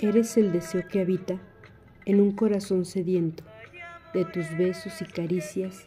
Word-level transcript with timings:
Eres 0.00 0.36
el 0.36 0.52
deseo 0.52 0.86
que 0.86 1.00
habita 1.00 1.40
en 2.04 2.20
un 2.20 2.30
corazón 2.30 2.84
sediento 2.84 3.42
de 4.14 4.24
tus 4.24 4.56
besos 4.56 5.02
y 5.02 5.04
caricias 5.04 5.86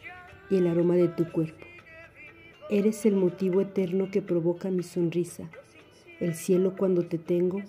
y 0.50 0.56
el 0.56 0.66
aroma 0.66 0.96
de 0.96 1.08
tu 1.08 1.32
cuerpo. 1.32 1.64
Eres 2.68 3.06
el 3.06 3.16
motivo 3.16 3.62
eterno 3.62 4.10
que 4.10 4.20
provoca 4.20 4.70
mi 4.70 4.82
sonrisa, 4.82 5.48
el 6.20 6.34
cielo 6.34 6.74
cuando 6.76 7.06
te 7.06 7.16
tengo, 7.16 7.62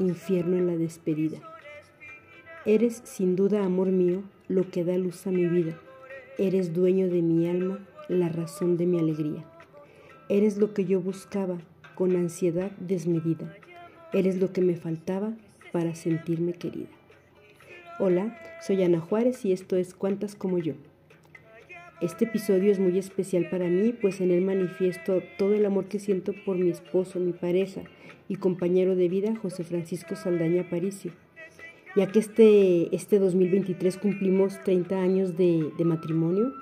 infierno 0.00 0.56
en 0.56 0.66
la 0.66 0.76
despedida. 0.76 1.38
Eres 2.66 3.00
sin 3.04 3.36
duda, 3.36 3.64
amor 3.64 3.86
mío, 3.86 4.24
lo 4.48 4.68
que 4.72 4.82
da 4.82 4.98
luz 4.98 5.28
a 5.28 5.30
mi 5.30 5.46
vida. 5.46 5.78
Eres 6.38 6.74
dueño 6.74 7.06
de 7.06 7.22
mi 7.22 7.48
alma, 7.48 7.78
la 8.08 8.28
razón 8.28 8.76
de 8.76 8.86
mi 8.86 8.98
alegría. 8.98 9.44
Eres 10.28 10.56
lo 10.56 10.74
que 10.74 10.86
yo 10.86 11.00
buscaba 11.00 11.58
con 11.94 12.16
ansiedad 12.16 12.72
desmedida. 12.80 13.56
Eres 14.12 14.40
lo 14.40 14.52
que 14.52 14.60
me 14.60 14.74
faltaba 14.74 15.34
para 15.74 15.96
sentirme 15.96 16.52
querida. 16.52 16.86
Hola, 17.98 18.38
soy 18.64 18.84
Ana 18.84 19.00
Juárez 19.00 19.44
y 19.44 19.50
esto 19.50 19.74
es 19.74 19.92
Cuantas 19.92 20.36
como 20.36 20.58
yo. 20.58 20.74
Este 22.00 22.26
episodio 22.26 22.70
es 22.70 22.78
muy 22.78 22.96
especial 22.96 23.48
para 23.50 23.66
mí, 23.66 23.92
pues 23.92 24.20
en 24.20 24.30
él 24.30 24.42
manifiesto 24.42 25.20
todo 25.36 25.52
el 25.52 25.66
amor 25.66 25.86
que 25.86 25.98
siento 25.98 26.32
por 26.46 26.56
mi 26.58 26.70
esposo, 26.70 27.18
mi 27.18 27.32
pareja 27.32 27.82
y 28.28 28.36
compañero 28.36 28.94
de 28.94 29.08
vida, 29.08 29.34
José 29.34 29.64
Francisco 29.64 30.14
Saldaña 30.14 30.62
Aparicio. 30.62 31.10
Ya 31.96 32.06
que 32.06 32.20
este, 32.20 32.94
este 32.94 33.18
2023 33.18 33.96
cumplimos 33.96 34.62
30 34.62 35.02
años 35.02 35.36
de, 35.36 35.72
de 35.76 35.84
matrimonio 35.84 36.52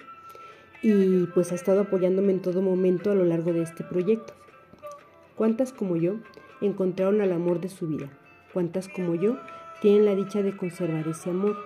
y 0.80 1.26
pues 1.34 1.52
ha 1.52 1.54
estado 1.54 1.82
apoyándome 1.82 2.32
en 2.32 2.40
todo 2.40 2.62
momento 2.62 3.10
a 3.10 3.14
lo 3.14 3.26
largo 3.26 3.52
de 3.52 3.60
este 3.60 3.84
proyecto. 3.84 4.32
¿Cuántas 5.36 5.74
como 5.74 5.96
yo 5.96 6.14
encontraron 6.62 7.20
al 7.20 7.32
amor 7.32 7.60
de 7.60 7.68
su 7.68 7.86
vida? 7.88 8.10
Cuantas 8.52 8.88
como 8.88 9.14
yo 9.14 9.38
tienen 9.80 10.04
la 10.04 10.14
dicha 10.14 10.42
de 10.42 10.56
conservar 10.56 11.08
ese 11.08 11.30
amor, 11.30 11.56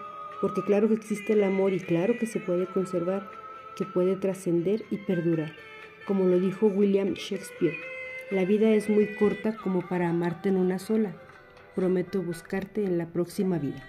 porque 0.41 0.63
claro 0.63 0.89
que 0.89 0.95
existe 0.95 1.35
el 1.35 1.45
amor 1.45 1.75
y 1.75 1.81
claro 1.81 2.17
que 2.19 2.27
se 2.27 2.41
puede 2.41 2.67
conservar, 2.67 3.29
que 3.77 3.85
puede 3.85 4.17
trascender 4.17 4.85
y 4.91 4.97
perdurar. 4.97 5.53
Como 6.07 6.25
lo 6.25 6.39
dijo 6.41 6.67
William 6.67 7.13
Shakespeare, 7.13 7.77
la 8.31 8.45
vida 8.45 8.71
es 8.71 8.89
muy 8.89 9.07
corta 9.17 9.57
como 9.57 9.87
para 9.87 10.09
amarte 10.09 10.49
en 10.49 10.57
una 10.57 10.79
sola. 10.79 11.15
Prometo 11.75 12.23
buscarte 12.23 12.85
en 12.85 12.97
la 12.97 13.07
próxima 13.07 13.59
vida. 13.59 13.85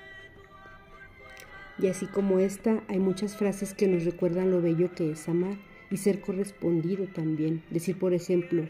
Y 1.79 1.87
así 1.87 2.05
como 2.07 2.39
esta, 2.39 2.81
hay 2.89 2.99
muchas 2.99 3.37
frases 3.37 3.73
que 3.73 3.87
nos 3.87 4.03
recuerdan 4.03 4.51
lo 4.51 4.61
bello 4.61 4.91
que 4.93 5.11
es 5.11 5.29
amar 5.29 5.57
y 5.89 5.97
ser 5.97 6.19
correspondido 6.19 7.05
también. 7.07 7.63
Decir, 7.69 7.97
por 7.97 8.13
ejemplo, 8.13 8.67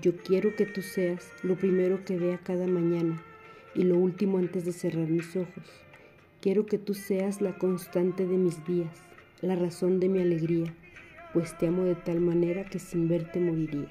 yo 0.00 0.16
quiero 0.16 0.54
que 0.54 0.66
tú 0.66 0.82
seas 0.82 1.32
lo 1.42 1.56
primero 1.56 2.04
que 2.04 2.16
vea 2.16 2.38
cada 2.38 2.66
mañana 2.66 3.20
y 3.74 3.82
lo 3.82 3.96
último 3.96 4.38
antes 4.38 4.64
de 4.64 4.72
cerrar 4.72 5.08
mis 5.08 5.36
ojos. 5.36 5.64
Quiero 6.40 6.66
que 6.66 6.78
tú 6.78 6.94
seas 6.94 7.40
la 7.40 7.56
constante 7.56 8.26
de 8.26 8.36
mis 8.36 8.64
días, 8.66 8.90
la 9.40 9.54
razón 9.54 10.00
de 10.00 10.08
mi 10.08 10.20
alegría, 10.20 10.74
pues 11.32 11.56
te 11.56 11.68
amo 11.68 11.84
de 11.84 11.94
tal 11.94 12.20
manera 12.20 12.64
que 12.64 12.78
sin 12.78 13.08
verte 13.08 13.40
moriría. 13.40 13.88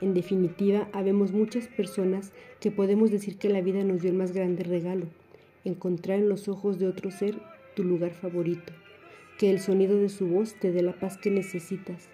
En 0.00 0.14
definitiva, 0.14 0.88
habemos 0.92 1.32
muchas 1.32 1.68
personas 1.68 2.32
que 2.60 2.72
podemos 2.72 3.10
decir 3.10 3.38
que 3.38 3.48
la 3.48 3.60
vida 3.60 3.84
nos 3.84 4.02
dio 4.02 4.10
el 4.10 4.16
más 4.16 4.32
grande 4.32 4.64
regalo, 4.64 5.06
encontrar 5.64 6.18
en 6.18 6.28
los 6.28 6.48
ojos 6.48 6.78
de 6.78 6.88
otro 6.88 7.10
ser 7.12 7.36
tu 7.76 7.84
lugar 7.84 8.12
favorito, 8.12 8.72
que 9.38 9.50
el 9.50 9.60
sonido 9.60 9.96
de 9.96 10.08
su 10.08 10.26
voz 10.26 10.54
te 10.54 10.72
dé 10.72 10.82
la 10.82 10.92
paz 10.92 11.18
que 11.18 11.30
necesitas, 11.30 12.08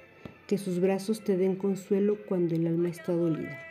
que 0.46 0.58
sus 0.58 0.80
brazos 0.80 1.24
te 1.24 1.36
den 1.36 1.56
consuelo 1.56 2.18
cuando 2.28 2.54
el 2.54 2.66
alma 2.66 2.90
está 2.90 3.12
dolida. 3.12 3.67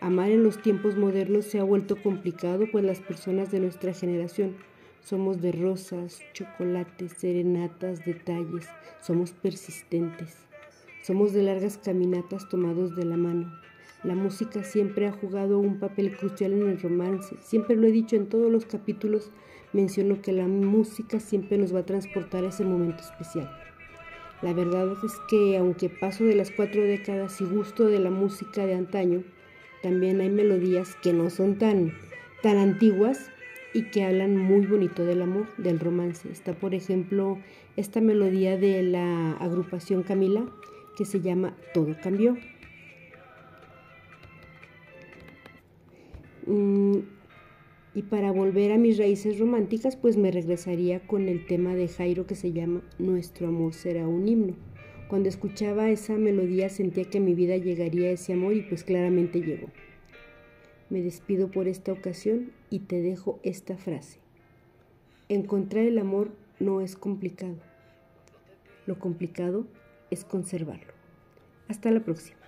Amar 0.00 0.30
en 0.30 0.42
los 0.42 0.60
tiempos 0.60 0.96
modernos 0.96 1.46
se 1.46 1.58
ha 1.58 1.64
vuelto 1.64 1.96
complicado, 2.02 2.66
pues 2.70 2.84
las 2.84 3.00
personas 3.00 3.50
de 3.50 3.60
nuestra 3.60 3.94
generación 3.94 4.54
somos 5.00 5.40
de 5.40 5.52
rosas, 5.52 6.20
chocolates, 6.34 7.12
serenatas, 7.16 8.04
detalles, 8.04 8.68
somos 9.00 9.30
persistentes, 9.32 10.36
somos 11.02 11.32
de 11.32 11.42
largas 11.44 11.78
caminatas 11.78 12.48
tomados 12.48 12.94
de 12.94 13.04
la 13.04 13.16
mano. 13.16 13.52
La 14.02 14.14
música 14.14 14.64
siempre 14.64 15.06
ha 15.06 15.12
jugado 15.12 15.58
un 15.58 15.78
papel 15.78 16.14
crucial 16.14 16.52
en 16.52 16.68
el 16.68 16.80
romance, 16.80 17.36
siempre 17.40 17.76
lo 17.76 17.86
he 17.86 17.92
dicho 17.92 18.16
en 18.16 18.28
todos 18.28 18.52
los 18.52 18.66
capítulos, 18.66 19.30
menciono 19.72 20.20
que 20.20 20.32
la 20.32 20.46
música 20.46 21.20
siempre 21.20 21.56
nos 21.56 21.74
va 21.74 21.80
a 21.80 21.86
transportar 21.86 22.44
a 22.44 22.48
ese 22.48 22.64
momento 22.64 23.02
especial. 23.02 23.50
La 24.42 24.52
verdad 24.52 24.92
es 25.04 25.12
que 25.30 25.56
aunque 25.56 25.88
paso 25.88 26.24
de 26.24 26.34
las 26.34 26.50
cuatro 26.50 26.82
décadas 26.82 27.40
y 27.40 27.44
gusto 27.44 27.86
de 27.86 28.00
la 28.00 28.10
música 28.10 28.66
de 28.66 28.74
antaño, 28.74 29.22
también 29.86 30.20
hay 30.20 30.30
melodías 30.30 30.96
que 31.00 31.12
no 31.12 31.30
son 31.30 31.58
tan, 31.58 31.92
tan 32.42 32.56
antiguas 32.56 33.30
y 33.72 33.84
que 33.84 34.02
hablan 34.02 34.36
muy 34.36 34.66
bonito 34.66 35.04
del 35.04 35.22
amor, 35.22 35.46
del 35.58 35.78
romance. 35.78 36.28
Está, 36.28 36.54
por 36.54 36.74
ejemplo, 36.74 37.38
esta 37.76 38.00
melodía 38.00 38.56
de 38.56 38.82
la 38.82 39.34
agrupación 39.34 40.02
Camila 40.02 40.44
que 40.96 41.04
se 41.04 41.20
llama 41.20 41.56
Todo 41.72 41.94
cambió. 42.02 42.36
Mm, 46.46 46.98
y 47.94 48.02
para 48.02 48.32
volver 48.32 48.72
a 48.72 48.78
mis 48.78 48.98
raíces 48.98 49.38
románticas, 49.38 49.94
pues 49.94 50.16
me 50.16 50.32
regresaría 50.32 50.98
con 51.06 51.28
el 51.28 51.46
tema 51.46 51.76
de 51.76 51.86
Jairo 51.86 52.26
que 52.26 52.34
se 52.34 52.50
llama 52.50 52.82
Nuestro 52.98 53.46
amor 53.46 53.72
será 53.72 54.08
un 54.08 54.26
himno. 54.26 54.56
Cuando 55.08 55.28
escuchaba 55.28 55.88
esa 55.88 56.14
melodía 56.14 56.68
sentía 56.68 57.04
que 57.04 57.20
mi 57.20 57.34
vida 57.34 57.56
llegaría 57.56 58.10
ese 58.10 58.32
amor 58.32 58.54
y 58.54 58.62
pues 58.62 58.82
claramente 58.82 59.40
llegó. 59.40 59.68
Me 60.90 61.00
despido 61.00 61.50
por 61.50 61.68
esta 61.68 61.92
ocasión 61.92 62.52
y 62.70 62.80
te 62.80 63.00
dejo 63.00 63.38
esta 63.44 63.76
frase. 63.76 64.18
Encontrar 65.28 65.84
el 65.84 65.98
amor 65.98 66.32
no 66.58 66.80
es 66.80 66.96
complicado. 66.96 67.56
Lo 68.86 68.98
complicado 68.98 69.66
es 70.10 70.24
conservarlo. 70.24 70.92
Hasta 71.68 71.90
la 71.92 72.00
próxima. 72.00 72.38